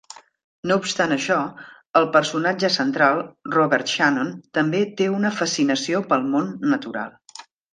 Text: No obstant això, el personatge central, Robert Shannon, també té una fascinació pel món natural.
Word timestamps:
No 0.69 0.77
obstant 0.83 1.11
això, 1.15 1.35
el 2.01 2.07
personatge 2.15 2.71
central, 2.77 3.21
Robert 3.59 3.93
Shannon, 3.93 4.33
també 4.59 4.83
té 5.03 5.11
una 5.21 5.35
fascinació 5.43 6.05
pel 6.11 6.27
món 6.33 6.53
natural. 6.75 7.17